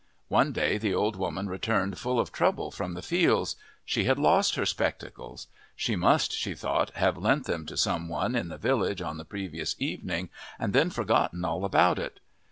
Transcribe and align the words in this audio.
One 0.29 0.51
day 0.51 0.79
the 0.79 0.95
old 0.95 1.15
woman 1.15 1.47
returned 1.47 1.99
full 1.99 2.19
of 2.19 2.31
trouble 2.31 2.71
from 2.71 2.95
the 2.95 3.03
fields 3.03 3.55
she 3.85 4.05
had 4.05 4.17
lost 4.17 4.55
her 4.55 4.65
spectacles; 4.65 5.45
she 5.75 5.95
must, 5.95 6.31
she 6.31 6.55
thought, 6.55 6.89
have 6.95 7.19
lent 7.19 7.45
them 7.45 7.67
to 7.67 7.77
some 7.77 8.09
one 8.09 8.33
in 8.35 8.49
the 8.49 8.57
village 8.57 9.03
on 9.03 9.17
the 9.19 9.25
previous 9.25 9.75
evening 9.77 10.29
and 10.57 10.73
then 10.73 10.89
forgotten 10.89 11.45
all 11.45 11.63
about 11.65 11.99
it. 11.99 12.19